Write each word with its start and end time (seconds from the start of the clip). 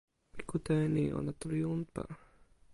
mi 0.35 0.41
kute 0.49 0.73
e 0.85 0.87
ni: 0.95 1.05
ona 1.17 1.31
tu 1.39 1.47
li 1.53 1.61
unpa. 1.73 2.03